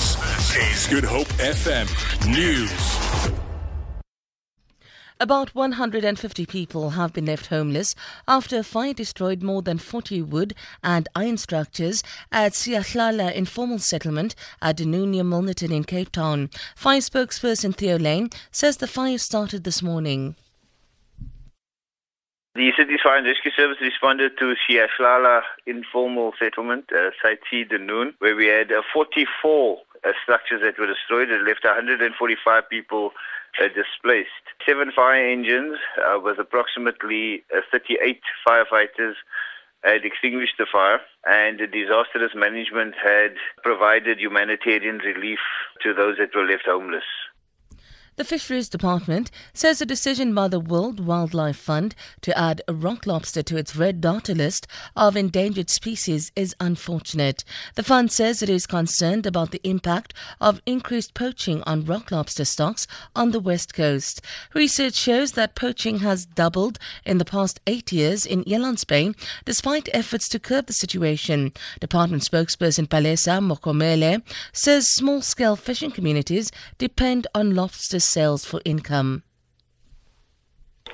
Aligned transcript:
This 0.00 0.56
is 0.56 0.86
Good 0.86 1.04
Hope 1.04 1.28
FM 1.36 1.86
News. 2.26 3.30
About 5.20 5.54
150 5.54 6.46
people 6.46 6.90
have 6.90 7.12
been 7.12 7.26
left 7.26 7.48
homeless 7.48 7.94
after 8.26 8.60
a 8.60 8.62
fire 8.62 8.94
destroyed 8.94 9.42
more 9.42 9.60
than 9.60 9.76
40 9.76 10.22
wood 10.22 10.54
and 10.82 11.06
iron 11.14 11.36
structures 11.36 12.02
at 12.32 12.52
Siyahlala 12.52 13.34
informal 13.34 13.78
settlement 13.78 14.34
at 14.62 14.78
Denunia 14.78 15.22
Milnerton 15.22 15.70
in 15.70 15.84
Cape 15.84 16.12
Town. 16.12 16.48
Fire 16.74 17.00
spokesperson 17.00 17.76
Theo 17.76 17.98
Layne 17.98 18.30
says 18.50 18.78
the 18.78 18.86
fire 18.86 19.18
started 19.18 19.64
this 19.64 19.82
morning. 19.82 20.34
The 22.54 22.72
City's 22.76 23.00
Fire 23.02 23.18
and 23.18 23.26
Rescue 23.26 23.52
Service 23.52 23.76
responded 23.80 24.32
to 24.38 24.54
Siyahlala 24.66 25.42
informal 25.66 26.32
settlement, 26.38 26.86
uh, 26.90 27.10
Site 27.22 27.38
C, 27.50 27.64
DuNoon, 27.64 28.14
where 28.18 28.34
we 28.34 28.46
had 28.46 28.72
uh, 28.72 28.82
44 28.92 29.78
uh, 30.04 30.12
structures 30.22 30.62
that 30.62 30.78
were 30.78 30.86
destroyed. 30.86 31.30
It 31.30 31.42
left 31.42 31.64
145 31.64 32.68
people 32.68 33.10
uh, 33.60 33.68
displaced. 33.68 34.44
Seven 34.66 34.92
fire 34.94 35.26
engines 35.30 35.78
uh, 35.98 36.18
with 36.20 36.38
approximately 36.38 37.44
uh, 37.54 37.60
38 37.72 38.20
firefighters 38.46 39.14
had 39.82 40.04
extinguished 40.04 40.54
the 40.58 40.66
fire 40.70 41.00
and 41.26 41.58
the 41.58 41.66
disaster 41.66 42.20
management 42.34 42.94
had 43.02 43.32
provided 43.62 44.20
humanitarian 44.20 44.98
relief 44.98 45.38
to 45.82 45.94
those 45.94 46.18
that 46.18 46.34
were 46.34 46.44
left 46.44 46.64
homeless. 46.66 47.04
The 48.20 48.24
Fisheries 48.24 48.68
Department 48.68 49.30
says 49.54 49.78
the 49.78 49.86
decision 49.86 50.34
by 50.34 50.48
the 50.48 50.60
World 50.60 51.00
Wildlife 51.00 51.56
Fund 51.56 51.94
to 52.20 52.36
add 52.36 52.60
a 52.68 52.74
rock 52.74 53.06
lobster 53.06 53.42
to 53.44 53.56
its 53.56 53.74
red 53.74 54.02
data 54.02 54.34
list 54.34 54.66
of 54.94 55.16
endangered 55.16 55.70
species 55.70 56.30
is 56.36 56.54
unfortunate. 56.60 57.44
The 57.76 57.82
fund 57.82 58.12
says 58.12 58.42
it 58.42 58.50
is 58.50 58.66
concerned 58.66 59.24
about 59.24 59.52
the 59.52 59.60
impact 59.64 60.12
of 60.38 60.60
increased 60.66 61.14
poaching 61.14 61.62
on 61.62 61.86
rock 61.86 62.10
lobster 62.10 62.44
stocks 62.44 62.86
on 63.16 63.30
the 63.30 63.40
west 63.40 63.72
coast. 63.72 64.20
Research 64.52 64.96
shows 64.96 65.32
that 65.32 65.54
poaching 65.54 66.00
has 66.00 66.26
doubled 66.26 66.78
in 67.06 67.16
the 67.16 67.24
past 67.24 67.58
eight 67.66 67.90
years 67.90 68.26
in 68.26 68.44
Elands 68.44 68.86
Bay, 68.86 69.14
despite 69.46 69.88
efforts 69.94 70.28
to 70.28 70.38
curb 70.38 70.66
the 70.66 70.74
situation. 70.74 71.54
Department 71.80 72.22
spokesperson 72.22 72.86
Palesa 72.86 73.40
Mokomele 73.40 74.22
says 74.52 74.90
small-scale 74.90 75.56
fishing 75.56 75.90
communities 75.90 76.52
depend 76.76 77.26
on 77.34 77.54
lobster 77.54 77.98
sales 78.10 78.44
for 78.44 78.60
income. 78.64 79.22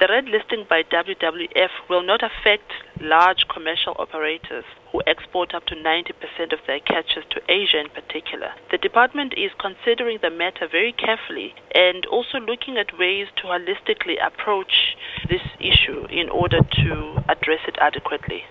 The 0.00 0.08
red 0.08 0.24
listing 0.24 0.66
by 0.68 0.82
WWF 0.82 1.70
will 1.88 2.02
not 2.02 2.20
affect 2.24 2.72
large 3.00 3.46
commercial 3.48 3.94
operators 3.96 4.64
who 4.90 5.00
export 5.06 5.54
up 5.54 5.66
to 5.66 5.76
90% 5.76 6.52
of 6.52 6.58
their 6.66 6.80
catches 6.80 7.22
to 7.30 7.40
Asia 7.48 7.78
in 7.78 7.88
particular. 7.90 8.50
The 8.72 8.78
department 8.78 9.34
is 9.36 9.52
considering 9.58 10.18
the 10.20 10.30
matter 10.30 10.66
very 10.66 10.92
carefully 10.92 11.54
and 11.74 12.04
also 12.06 12.38
looking 12.40 12.76
at 12.76 12.98
ways 12.98 13.28
to 13.36 13.42
holistically 13.44 14.18
approach 14.20 14.96
this 15.28 15.46
issue 15.60 16.06
in 16.10 16.28
order 16.28 16.58
to 16.60 17.22
address 17.28 17.60
it 17.68 17.78
adequately. 17.80 18.42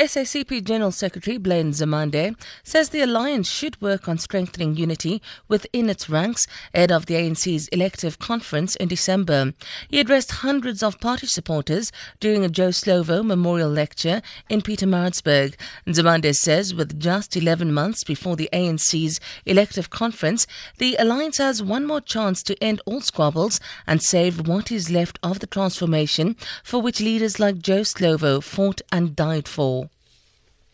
SACP 0.00 0.64
General 0.64 0.92
Secretary 0.92 1.36
Blade 1.36 1.66
Nzimande 1.66 2.34
says 2.64 2.88
the 2.88 3.02
alliance 3.02 3.50
should 3.50 3.78
work 3.82 4.08
on 4.08 4.16
strengthening 4.16 4.74
unity 4.74 5.20
within 5.46 5.90
its 5.90 6.08
ranks 6.08 6.46
ahead 6.72 6.90
of 6.90 7.04
the 7.04 7.16
ANC's 7.16 7.68
elective 7.68 8.18
conference 8.18 8.76
in 8.76 8.88
December. 8.88 9.52
He 9.90 10.00
addressed 10.00 10.30
hundreds 10.30 10.82
of 10.82 11.00
party 11.00 11.26
supporters 11.26 11.92
during 12.18 12.46
a 12.46 12.48
Joe 12.48 12.70
Slovo 12.70 13.22
memorial 13.22 13.68
lecture 13.68 14.22
in 14.48 14.62
Pietermaritzburg. 14.62 15.56
Nzimande 15.86 16.34
says 16.34 16.74
with 16.74 16.98
just 16.98 17.36
11 17.36 17.70
months 17.70 18.02
before 18.02 18.36
the 18.36 18.48
ANC's 18.54 19.20
elective 19.44 19.90
conference, 19.90 20.46
the 20.78 20.96
alliance 20.98 21.36
has 21.36 21.62
one 21.62 21.84
more 21.86 22.00
chance 22.00 22.42
to 22.44 22.56
end 22.64 22.80
all 22.86 23.02
squabbles 23.02 23.60
and 23.86 24.02
save 24.02 24.48
what 24.48 24.72
is 24.72 24.90
left 24.90 25.18
of 25.22 25.40
the 25.40 25.46
transformation 25.46 26.36
for 26.64 26.80
which 26.80 27.02
leaders 27.02 27.38
like 27.38 27.58
Joe 27.58 27.82
Slovo 27.82 28.42
fought 28.42 28.80
and 28.90 29.14
died 29.14 29.46
for. 29.46 29.89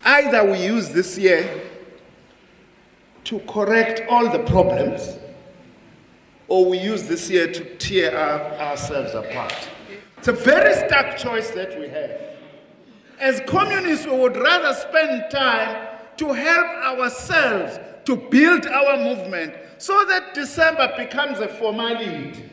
Either 0.05 0.45
we 0.51 0.65
use 0.65 0.91
this 0.91 1.19
year 1.19 1.62
to 3.25 3.41
correct 3.41 4.03
all 4.09 4.31
the 4.31 4.39
problems, 4.45 5.19
or 6.49 6.65
we 6.65 6.79
use 6.79 7.09
this 7.09 7.29
year 7.29 7.53
to 7.53 7.77
tear 7.77 8.17
our, 8.17 8.41
ourselves 8.71 9.15
apart. 9.15 9.69
It's 10.19 10.29
a 10.29 10.33
very 10.33 10.75
stark 10.87 11.17
choice 11.19 11.51
that 11.51 11.79
we 11.79 11.89
have. 11.89 12.21
As 13.19 13.41
communists, 13.47 14.07
we 14.07 14.17
would 14.17 14.37
rather 14.37 14.75
spend 14.75 15.31
time 15.31 15.89
to 16.19 16.33
help 16.33 16.67
ourselves 16.99 17.78
to 18.05 18.17
build 18.17 18.67
our 18.67 18.97
movement 18.97 19.55
so 19.78 20.05
that 20.05 20.34
December 20.34 20.93
becomes 20.97 21.41
a 21.41 21.49
formality. 21.49 22.45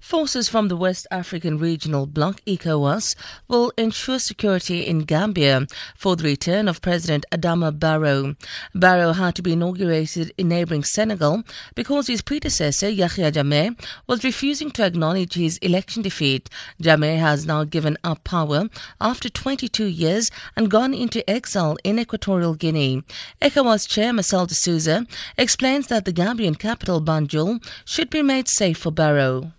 Forces 0.00 0.48
from 0.48 0.68
the 0.68 0.76
West 0.76 1.06
African 1.10 1.58
Regional 1.58 2.06
Bloc, 2.06 2.40
ECOWAS, 2.46 3.14
will 3.48 3.70
ensure 3.76 4.18
security 4.18 4.80
in 4.86 5.00
Gambia 5.00 5.66
for 5.94 6.16
the 6.16 6.24
return 6.24 6.68
of 6.68 6.80
President 6.80 7.26
Adama 7.30 7.78
Barrow. 7.78 8.34
Barrow 8.74 9.12
had 9.12 9.34
to 9.36 9.42
be 9.42 9.52
inaugurated 9.52 10.32
in 10.38 10.48
neighboring 10.48 10.84
Senegal 10.84 11.44
because 11.74 12.06
his 12.06 12.22
predecessor, 12.22 12.88
Yahya 12.88 13.30
Jammeh, 13.30 13.78
was 14.06 14.24
refusing 14.24 14.70
to 14.72 14.84
acknowledge 14.84 15.34
his 15.34 15.58
election 15.58 16.02
defeat. 16.02 16.48
Jammeh 16.82 17.18
has 17.18 17.44
now 17.46 17.64
given 17.64 17.98
up 18.02 18.24
power 18.24 18.68
after 19.02 19.28
22 19.28 19.84
years 19.84 20.30
and 20.56 20.70
gone 20.70 20.94
into 20.94 21.28
exile 21.28 21.76
in 21.84 21.98
Equatorial 21.98 22.54
Guinea. 22.54 23.04
ECOWAS 23.42 23.86
Chair 23.86 24.14
Marcel 24.14 24.46
de 24.46 24.54
Souza 24.54 25.06
explains 25.36 25.88
that 25.88 26.06
the 26.06 26.12
Gambian 26.12 26.58
capital, 26.58 27.02
Banjul, 27.02 27.62
should 27.84 28.08
be 28.08 28.22
made 28.22 28.48
safe 28.48 28.78
for 28.78 28.90
Barrow. 28.90 29.52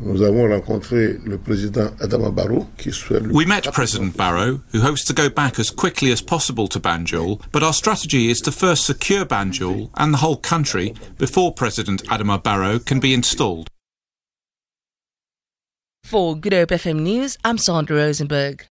We 0.00 0.18
met 3.46 3.72
President 3.72 4.16
Barrow, 4.16 4.60
who 4.72 4.80
hopes 4.80 5.04
to 5.04 5.12
go 5.12 5.30
back 5.30 5.60
as 5.60 5.70
quickly 5.70 6.10
as 6.10 6.20
possible 6.20 6.66
to 6.68 6.80
Banjul, 6.80 7.40
but 7.52 7.62
our 7.62 7.72
strategy 7.72 8.28
is 8.28 8.40
to 8.42 8.50
first 8.50 8.86
secure 8.86 9.24
Banjul 9.24 9.90
and 9.94 10.12
the 10.12 10.18
whole 10.18 10.36
country 10.36 10.94
before 11.16 11.52
President 11.52 12.02
Adama 12.04 12.42
Barrow 12.42 12.80
can 12.80 12.98
be 12.98 13.14
installed. 13.14 13.68
For 16.02 16.36
Good 16.36 16.52
Hope 16.52 16.70
FM 16.70 17.00
News, 17.00 17.38
I'm 17.44 17.56
Sandra 17.56 17.96
Rosenberg. 17.96 18.66